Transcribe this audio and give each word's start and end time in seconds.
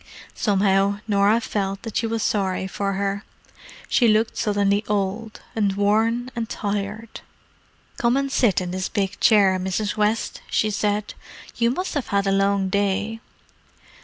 Somehow 0.33 0.97
Norah 1.07 1.39
felt 1.39 1.83
that 1.83 1.95
she 1.95 2.07
was 2.07 2.23
sorry 2.23 2.65
for 2.65 2.93
her: 2.93 3.23
she 3.87 4.07
looked 4.07 4.35
suddenly 4.35 4.83
old, 4.87 5.41
and 5.55 5.73
worn 5.73 6.31
and 6.35 6.49
tired. 6.49 7.21
"Come 7.97 8.17
and 8.17 8.31
sit 8.31 8.61
in 8.61 8.71
this 8.71 8.89
big 8.89 9.19
chair, 9.19 9.59
Mrs. 9.59 9.97
West," 9.97 10.41
she 10.49 10.71
said. 10.71 11.13
"You 11.57 11.69
must 11.69 11.93
have 11.93 12.07
had 12.07 12.25
a 12.25 12.31
long 12.31 12.67
day." 12.67 13.19